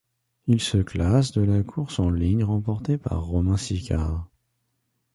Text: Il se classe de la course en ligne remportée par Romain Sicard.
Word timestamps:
Il 0.47 0.59
se 0.59 0.79
classe 0.79 1.31
de 1.31 1.41
la 1.43 1.61
course 1.61 1.99
en 1.99 2.09
ligne 2.09 2.43
remportée 2.43 2.97
par 2.97 3.23
Romain 3.23 3.55
Sicard. 3.55 4.27